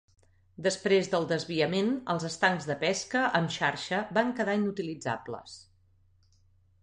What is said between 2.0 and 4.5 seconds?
els estancs de pesca amb xarxa van